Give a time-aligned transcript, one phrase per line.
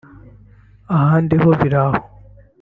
[0.95, 1.99] ahandi ho biraba